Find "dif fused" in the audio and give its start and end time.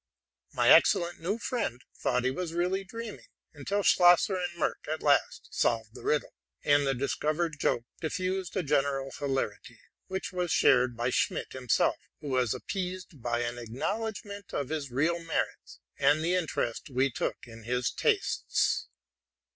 7.99-8.57